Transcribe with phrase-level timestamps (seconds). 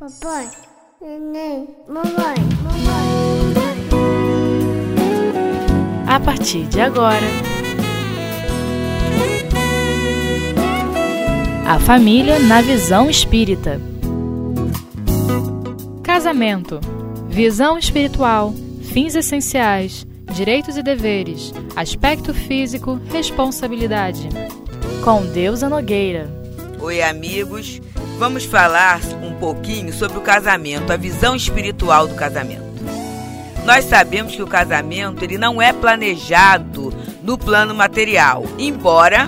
[0.00, 0.48] Papai,
[0.98, 3.54] neném, mamãe, mamãe.
[6.08, 7.26] A partir de agora,
[11.68, 13.78] a família na visão espírita.
[16.02, 16.80] Casamento,
[17.28, 24.30] visão espiritual, fins essenciais, direitos e deveres, aspecto físico, responsabilidade.
[25.04, 26.26] Com Deusa Nogueira.
[26.80, 27.82] Oi, amigos.
[28.20, 32.62] Vamos falar um pouquinho sobre o casamento, a visão espiritual do casamento.
[33.64, 36.92] Nós sabemos que o casamento ele não é planejado
[37.22, 39.26] no plano material, embora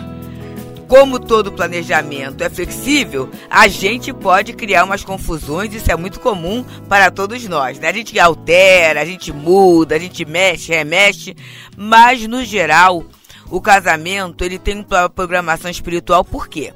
[0.89, 6.63] como todo planejamento é flexível, a gente pode criar umas confusões, isso é muito comum
[6.87, 7.89] para todos nós, né?
[7.89, 11.35] A gente altera, a gente muda, a gente mexe, remexe,
[11.79, 13.03] mas no geral,
[13.51, 16.75] o casamento ele tem uma programação espiritual por quê?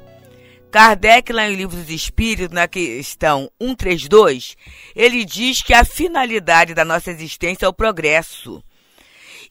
[0.71, 4.55] Kardec, lá em Livro dos Espíritos, na questão 132,
[4.95, 8.63] ele diz que a finalidade da nossa existência é o progresso.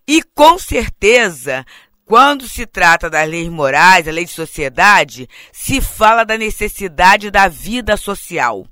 [0.07, 1.65] E com certeza,
[2.05, 7.49] quando se trata das leis morais, a lei de sociedade, se fala da necessidade da
[7.49, 8.67] vida social.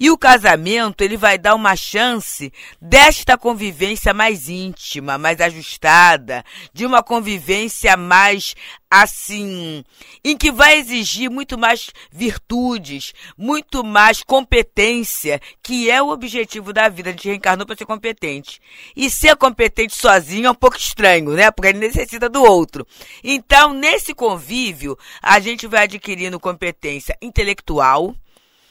[0.00, 6.42] E o casamento, ele vai dar uma chance desta convivência mais íntima, mais ajustada,
[6.72, 8.54] de uma convivência mais
[8.90, 9.84] assim,
[10.24, 16.88] em que vai exigir muito mais virtudes, muito mais competência, que é o objetivo da
[16.88, 17.10] vida.
[17.10, 18.58] A gente reencarnou para ser competente.
[18.96, 21.50] E ser competente sozinho é um pouco estranho, né?
[21.50, 22.86] Porque ele necessita do outro.
[23.22, 28.16] Então, nesse convívio, a gente vai adquirindo competência intelectual,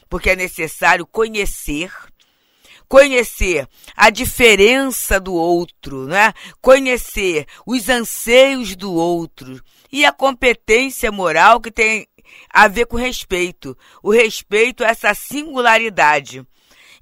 [0.10, 1.92] porque é necessário conhecer,
[2.88, 6.34] conhecer a diferença do outro, né?
[6.60, 12.08] Conhecer os anseios do outro e a competência moral que tem
[12.50, 13.78] a ver com respeito.
[14.02, 16.46] O respeito a essa singularidade.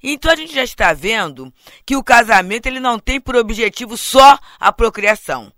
[0.02, 1.52] Então a gente já está vendo
[1.84, 5.52] que o casamento ele não tem por objetivo só a procriação.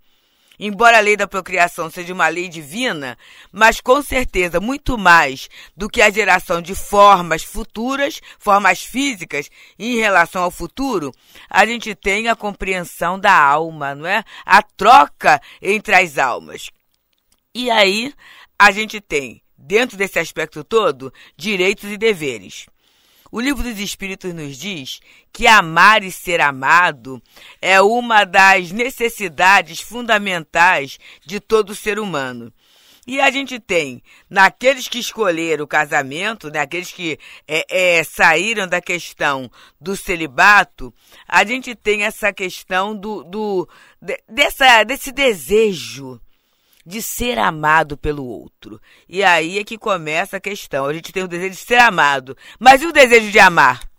[0.63, 3.17] Embora a lei da procriação seja uma lei divina,
[3.51, 9.95] mas com certeza muito mais do que a geração de formas futuras, formas físicas em
[9.95, 11.11] relação ao futuro,
[11.49, 14.23] a gente tem a compreensão da alma, não é?
[14.45, 16.69] A troca entre as almas.
[17.55, 18.13] E aí
[18.59, 22.67] a gente tem, dentro desse aspecto todo, direitos e deveres.
[23.31, 24.99] O livro dos Espíritos nos diz
[25.31, 27.21] que amar e ser amado
[27.61, 32.51] é uma das necessidades fundamentais de todo ser humano.
[33.07, 38.67] E a gente tem, naqueles que escolheram o casamento, naqueles né, que é, é, saíram
[38.67, 39.49] da questão
[39.79, 40.93] do celibato,
[41.27, 43.67] a gente tem essa questão do, do
[44.27, 46.21] dessa, desse desejo
[46.85, 48.79] de ser amado pelo outro.
[49.07, 50.85] E aí é que começa a questão.
[50.85, 53.91] A gente tem o desejo de ser amado, mas e o desejo de amar?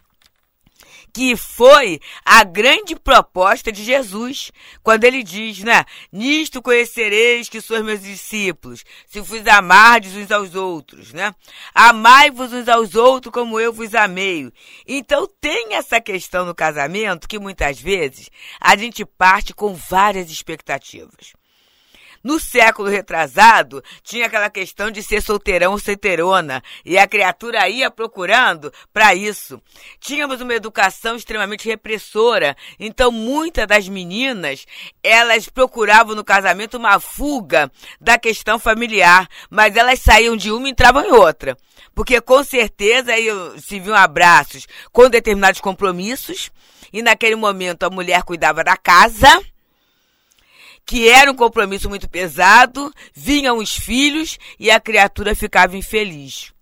[1.13, 4.51] que foi a grande proposta de Jesus,
[4.83, 5.85] quando ele diz, né?
[6.11, 11.35] Nisto conhecereis que sois meus discípulos, se vos amardes uns aos outros, né?
[11.75, 14.51] Amai-vos uns aos outros como eu vos amei.
[14.87, 21.35] Então tem essa questão no casamento que muitas vezes a gente parte com várias expectativas.
[22.23, 27.91] No século retrasado, tinha aquela questão de ser solteirão ou solteirona, e a criatura ia
[27.91, 29.61] procurando para isso.
[29.99, 34.67] Tínhamos uma educação extremamente repressora, então muitas das meninas,
[35.03, 40.71] elas procuravam no casamento uma fuga da questão familiar, mas elas saíam de uma e
[40.71, 41.57] entravam em outra.
[41.95, 43.13] Porque com certeza
[43.59, 46.51] se viam abraços com determinados compromissos,
[46.93, 49.43] e naquele momento a mulher cuidava da casa,
[50.87, 56.53] que era um compromisso muito pesado, vinham os filhos e a criatura ficava infeliz.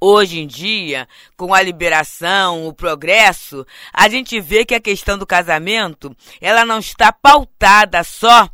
[0.00, 5.24] Hoje em dia, com a liberação, o progresso, a gente vê que a questão do
[5.24, 8.50] casamento, ela não está pautada só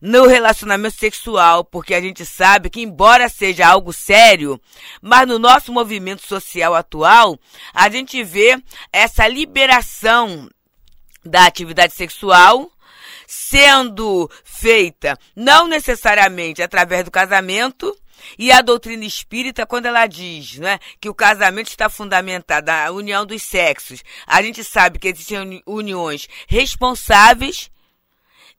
[0.00, 4.60] no relacionamento sexual, porque a gente sabe que, embora seja algo sério,
[5.00, 7.38] mas no nosso movimento social atual,
[7.72, 8.62] a gente vê
[8.92, 10.48] essa liberação
[11.24, 12.70] da atividade sexual
[13.32, 17.96] sendo feita não necessariamente através do casamento,
[18.36, 23.24] e a doutrina espírita, quando ela diz né, que o casamento está fundamentado na união
[23.24, 27.70] dos sexos, a gente sabe que existem uniões responsáveis,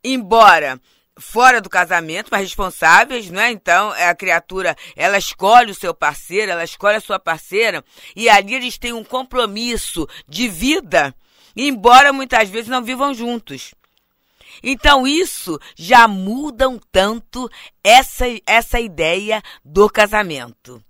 [0.01, 0.79] embora
[1.19, 3.51] fora do casamento, mas responsáveis, né?
[3.51, 7.83] Então, a criatura, ela escolhe o seu parceiro, ela escolhe a sua parceira,
[8.15, 11.13] e ali eles têm um compromisso de vida,
[11.56, 13.74] embora muitas vezes não vivam juntos.
[14.63, 17.50] Então isso já muda um tanto
[17.83, 20.83] essa, essa ideia do casamento.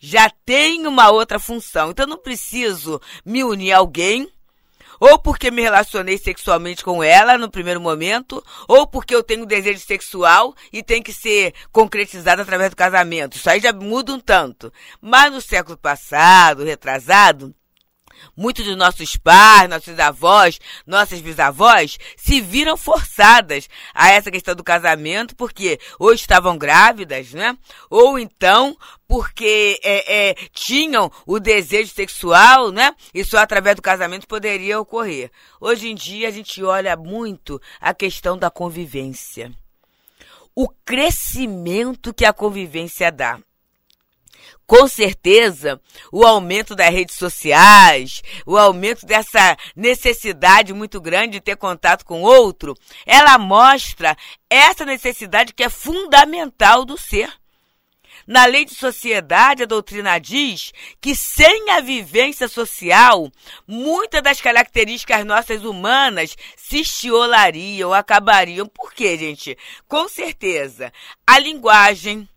[0.00, 1.90] já tem uma outra função.
[1.90, 4.30] Então não preciso me unir a alguém
[5.00, 9.80] ou porque me relacionei sexualmente com ela no primeiro momento, ou porque eu tenho desejo
[9.80, 13.36] sexual e tem que ser concretizado através do casamento.
[13.36, 14.72] Isso aí já muda um tanto.
[15.00, 17.54] Mas no século passado, retrasado,
[18.36, 24.64] Muitos dos nossos pais, nossos avós, nossas bisavós se viram forçadas a essa questão do
[24.64, 27.56] casamento porque ou estavam grávidas, né?
[27.90, 28.76] Ou então
[29.06, 32.94] porque é, é, tinham o desejo sexual, né?
[33.14, 35.30] E só através do casamento poderia ocorrer.
[35.60, 39.52] Hoje em dia a gente olha muito a questão da convivência.
[40.54, 43.38] O crescimento que a convivência dá
[44.66, 45.80] com certeza,
[46.12, 52.20] o aumento das redes sociais, o aumento dessa necessidade muito grande de ter contato com
[52.22, 52.74] outro,
[53.06, 54.14] ela mostra
[54.50, 57.32] essa necessidade que é fundamental do ser.
[58.26, 60.70] Na lei de sociedade, a doutrina diz
[61.00, 63.32] que sem a vivência social,
[63.66, 68.66] muitas das características nossas humanas se estiolariam, acabariam.
[68.66, 69.56] Por quê, gente?
[69.88, 70.92] Com certeza,
[71.26, 72.28] a linguagem,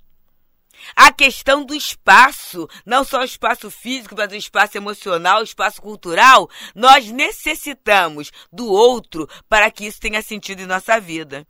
[0.95, 5.81] a questão do espaço, não só o espaço físico, mas o espaço emocional, o espaço
[5.81, 11.45] cultural, nós necessitamos do outro para que isso tenha sentido em nossa vida.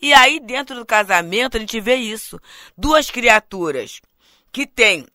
[0.00, 2.38] E aí, dentro do casamento, a gente vê isso.
[2.76, 4.00] Duas criaturas
[4.52, 5.06] que têm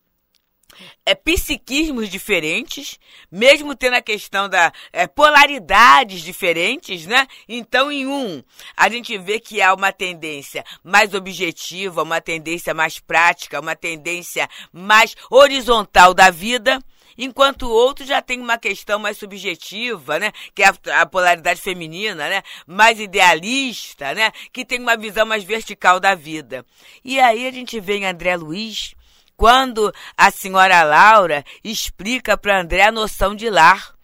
[1.04, 2.98] é, psiquismos diferentes,
[3.30, 7.26] mesmo tendo a questão da é, polaridades diferentes, né?
[7.48, 8.42] Então, em um,
[8.76, 14.48] a gente vê que há uma tendência mais objetiva, uma tendência mais prática, uma tendência
[14.72, 16.78] mais horizontal da vida,
[17.16, 20.32] enquanto o outro já tem uma questão mais subjetiva, né?
[20.54, 22.42] Que é a, a, polaridade feminina, né?
[22.66, 24.32] Mais idealista, né?
[24.52, 26.64] Que tem uma visão mais vertical da vida.
[27.04, 28.94] E aí a gente vê em André Luiz
[29.36, 33.94] quando a senhora Laura explica para André a noção de lar,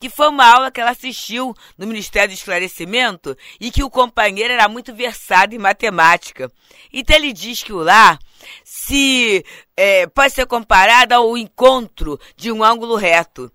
[0.00, 4.52] que foi uma aula que ela assistiu no Ministério do Esclarecimento e que o companheiro
[4.52, 6.50] era muito versado em matemática.
[6.92, 8.18] Então ele diz que o lar
[8.62, 9.44] se
[9.76, 13.50] é, pode ser comparado ao encontro de um ângulo reto,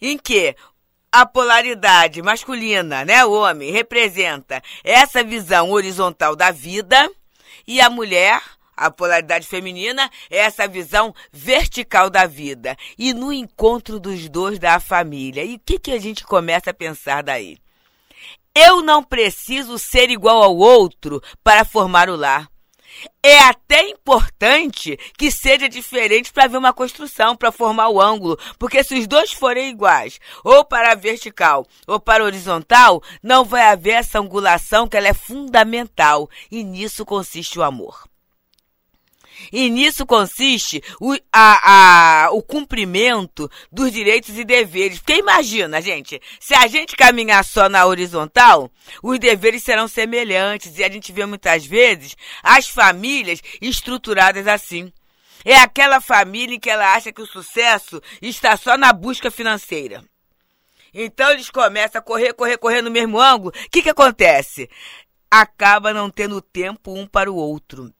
[0.00, 0.56] em que
[1.12, 7.10] a polaridade masculina, né, o homem, representa essa visão horizontal da vida
[7.66, 8.42] e a mulher
[8.76, 12.76] a polaridade feminina é essa visão vertical da vida.
[12.98, 15.44] E no encontro dos dois da família.
[15.44, 17.58] E o que, que a gente começa a pensar daí?
[18.54, 22.48] Eu não preciso ser igual ao outro para formar o lar.
[23.22, 28.82] É até importante que seja diferente para ver uma construção, para formar o ângulo, porque
[28.82, 33.66] se os dois forem iguais, ou para a vertical ou para a horizontal, não vai
[33.66, 38.08] haver essa angulação que ela é fundamental, e nisso consiste o amor.
[39.52, 44.98] E nisso consiste o, a, a, o cumprimento dos direitos e deveres.
[44.98, 48.70] Porque imagina, gente, se a gente caminhar só na horizontal,
[49.02, 50.78] os deveres serão semelhantes.
[50.78, 54.92] E a gente vê muitas vezes as famílias estruturadas assim.
[55.44, 60.02] É aquela família em que ela acha que o sucesso está só na busca financeira.
[60.92, 63.50] Então eles começam a correr, correr, correr no mesmo ângulo.
[63.50, 64.68] O que, que acontece?
[65.30, 67.92] Acaba não tendo tempo um para o outro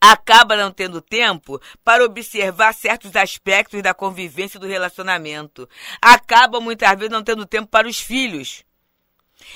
[0.00, 5.68] acaba não tendo tempo para observar certos aspectos da convivência do relacionamento.
[6.00, 8.64] Acaba muitas vezes não tendo tempo para os filhos.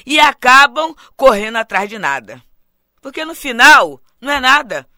[0.05, 2.43] E acabam correndo atrás de nada.
[3.01, 4.89] Porque no final, não é nada.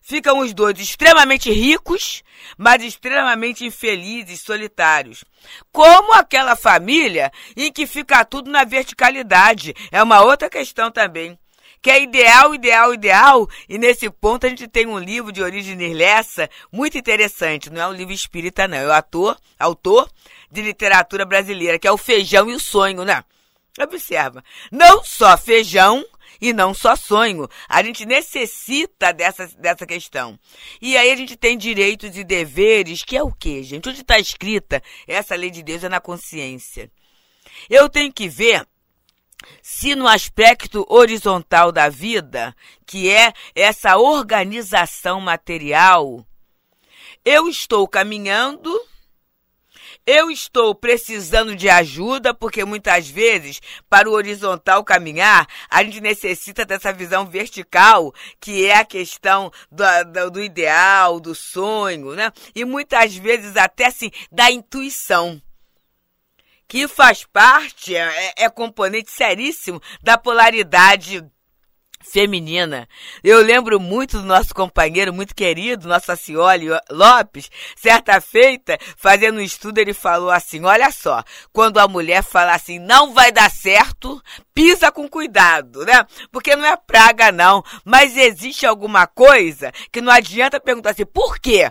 [0.00, 2.24] Ficam os dois extremamente ricos,
[2.58, 5.24] mas extremamente infelizes, solitários.
[5.70, 9.74] Como aquela família em que fica tudo na verticalidade.
[9.92, 11.38] É uma outra questão também
[11.82, 13.48] que é ideal, ideal, ideal.
[13.68, 17.68] E nesse ponto a gente tem um livro de origem irlessa muito interessante.
[17.68, 18.78] Não é um livro espírita, não.
[18.78, 20.08] É o ator, autor
[20.50, 23.24] de literatura brasileira, que é o Feijão e o Sonho, né?
[23.80, 24.44] Observa.
[24.70, 26.04] Não só feijão
[26.40, 27.48] e não só sonho.
[27.68, 30.38] A gente necessita dessa, dessa questão.
[30.80, 33.88] E aí a gente tem direitos e deveres, que é o quê, gente?
[33.88, 36.90] Onde está escrita essa lei de Deus é na consciência.
[37.70, 38.66] Eu tenho que ver
[39.62, 42.54] se no aspecto horizontal da vida,
[42.86, 46.26] que é essa organização material,
[47.24, 48.70] eu estou caminhando,
[50.04, 56.64] eu estou precisando de ajuda, porque muitas vezes, para o horizontal caminhar, a gente necessita
[56.64, 62.32] dessa visão vertical, que é a questão do, do, do ideal, do sonho, né?
[62.54, 65.40] E muitas vezes até assim, da intuição
[66.72, 71.22] que faz parte, é, é componente seríssimo da polaridade
[72.02, 72.88] feminina.
[73.22, 79.42] Eu lembro muito do nosso companheiro, muito querido, nosso Acioli Lopes, certa feita, fazendo um
[79.42, 84.22] estudo, ele falou assim: olha só, quando a mulher fala assim, não vai dar certo,
[84.54, 86.06] pisa com cuidado, né?
[86.30, 87.62] Porque não é praga, não.
[87.84, 91.70] Mas existe alguma coisa que não adianta perguntar assim, por quê?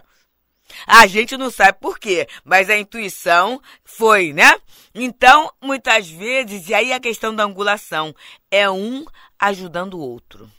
[0.85, 4.55] A gente não sabe por quê, mas a intuição foi, né?
[4.93, 8.15] Então, muitas vezes, e aí a questão da angulação,
[8.49, 9.05] é um
[9.39, 10.49] ajudando o outro.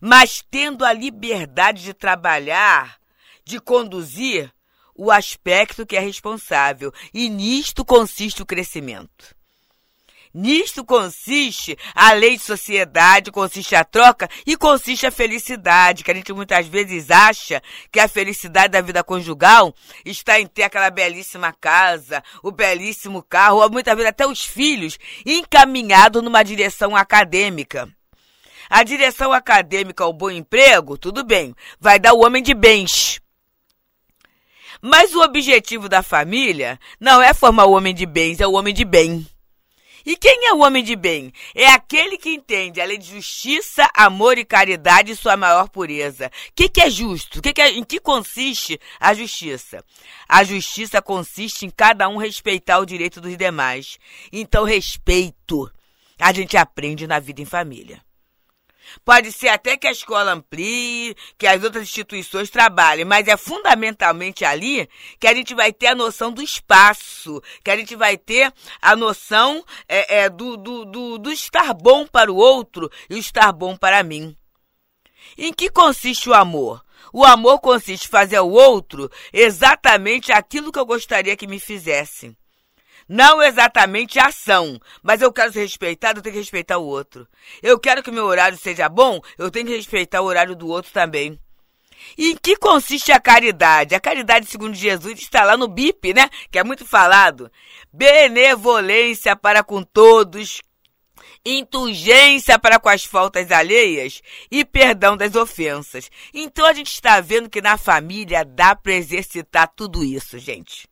[0.00, 2.98] Mas tendo a liberdade de trabalhar,
[3.44, 4.52] de conduzir
[4.94, 6.92] o aspecto que é responsável.
[7.12, 9.34] E nisto consiste o crescimento.
[10.32, 16.14] Nisto consiste a lei de sociedade, consiste a troca e consiste a felicidade, que a
[16.14, 17.60] gente muitas vezes acha
[17.90, 23.58] que a felicidade da vida conjugal está em ter aquela belíssima casa, o belíssimo carro,
[23.58, 27.88] ou muitas vezes até os filhos encaminhados numa direção acadêmica.
[28.68, 33.20] A direção acadêmica ao bom emprego, tudo bem, vai dar o homem de bens.
[34.80, 38.72] Mas o objetivo da família não é formar o homem de bens, é o homem
[38.72, 39.26] de bem.
[40.04, 41.32] E quem é o homem de bem?
[41.54, 46.26] É aquele que entende a lei de justiça, amor e caridade sua maior pureza.
[46.26, 47.42] O que, que, é justo?
[47.42, 49.84] Que que é, em que consiste a justiça?
[50.28, 53.98] A justiça consiste em cada um respeitar o direito dos demais.
[54.32, 55.70] Então, respeito
[56.18, 58.00] a gente aprende na vida em família.
[59.04, 64.44] Pode ser até que a escola amplie, que as outras instituições trabalhem, mas é fundamentalmente
[64.44, 68.52] ali que a gente vai ter a noção do espaço, que a gente vai ter
[68.80, 73.18] a noção é, é, do, do, do, do estar bom para o outro e o
[73.18, 74.36] estar bom para mim.
[75.36, 76.84] Em que consiste o amor?
[77.12, 82.36] O amor consiste em fazer ao outro exatamente aquilo que eu gostaria que me fizessem.
[83.08, 87.26] Não exatamente a ação, mas eu quero ser respeitado, eu tenho que respeitar o outro.
[87.62, 90.92] Eu quero que meu horário seja bom, eu tenho que respeitar o horário do outro
[90.92, 91.38] também.
[92.16, 93.94] E em que consiste a caridade?
[93.94, 96.28] A caridade, segundo Jesus, está lá no BIP, né?
[96.50, 97.50] Que é muito falado.
[97.92, 100.62] Benevolência para com todos,
[101.44, 106.10] indulgência para com as faltas alheias e perdão das ofensas.
[106.32, 110.89] Então a gente está vendo que na família dá para exercitar tudo isso, gente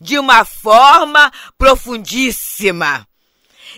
[0.00, 3.06] de uma forma profundíssima.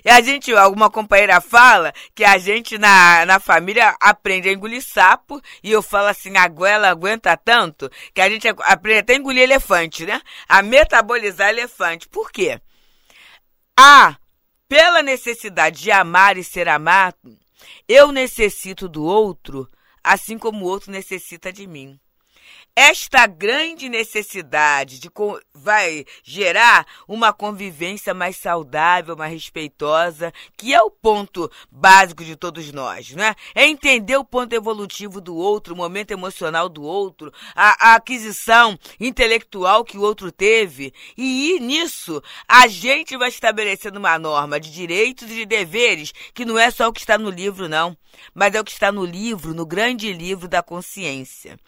[0.04, 4.82] E a gente, alguma companheira fala que a gente na, na família aprende a engolir
[4.82, 9.16] sapo, e eu falo assim, a goela aguenta tanto, que a gente aprende até a
[9.16, 10.20] engolir elefante, né?
[10.48, 12.08] A metabolizar elefante.
[12.08, 12.60] Por quê?
[13.78, 14.16] A,
[14.68, 17.38] pela necessidade de amar e ser amado,
[17.88, 19.68] eu necessito do outro,
[20.02, 21.98] assim como o outro necessita de mim.
[22.74, 25.10] Esta grande necessidade de
[25.52, 32.72] vai gerar uma convivência mais saudável, mais respeitosa, que é o ponto básico de todos
[32.72, 33.34] nós, né?
[33.54, 38.78] É entender o ponto evolutivo do outro, o momento emocional do outro, a, a aquisição
[38.98, 45.30] intelectual que o outro teve, e nisso a gente vai estabelecendo uma norma de direitos
[45.30, 47.94] e de deveres que não é só o que está no livro, não,
[48.34, 51.58] mas é o que está no livro, no grande livro da consciência.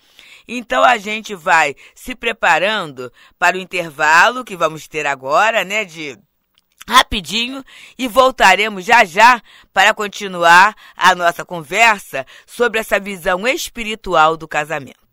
[0.46, 6.18] Então gente vai se preparando para o intervalo que vamos ter agora, né, de
[6.88, 7.64] rapidinho
[7.98, 15.03] e voltaremos já já para continuar a nossa conversa sobre essa visão espiritual do casamento.